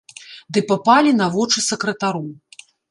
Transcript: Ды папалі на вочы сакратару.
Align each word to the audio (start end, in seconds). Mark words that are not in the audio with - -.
Ды 0.57 0.63
папалі 0.71 1.11
на 1.21 1.27
вочы 1.37 1.67
сакратару. 1.69 2.27